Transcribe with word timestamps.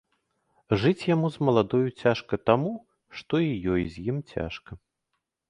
Жыць 0.83 1.07
яму 1.15 1.27
з 1.35 1.45
маладою 1.49 1.83
цяжка 2.01 2.41
таму, 2.51 2.73
што 3.19 3.43
і 3.51 3.53
ёй 3.75 3.87
з 3.93 4.09
ім 4.09 4.17
цяжка. 4.35 4.71